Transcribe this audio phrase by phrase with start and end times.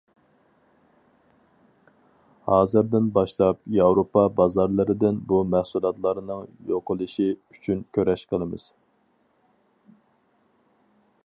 [2.51, 8.67] ھازىردىن باشلاپ ياۋروپا بازارلىرىدىن بۇ مەھسۇلاتلارنىڭ يوقىلىشى ئۈچۈن كۈرەش قىلىمىز!